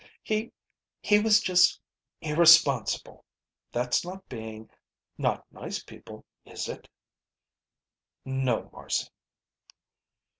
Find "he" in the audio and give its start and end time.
0.23-0.51, 0.99-1.19